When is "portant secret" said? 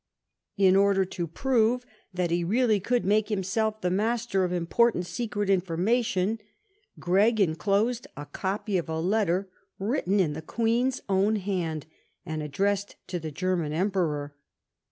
4.65-5.47